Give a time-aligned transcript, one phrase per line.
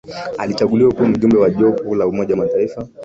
[0.37, 2.87] Alichaguliwa kuwa Mjumbe wa Jopo la Umoja wa Mataifa